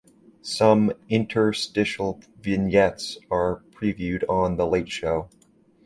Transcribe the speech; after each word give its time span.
Some 0.41 0.93
interstitial 1.09 2.21
vignettes 2.41 3.19
are 3.29 3.61
previewed 3.71 4.23
on 4.27 4.57
"The 4.57 4.65
Late 4.65 4.89
Show". 4.89 5.29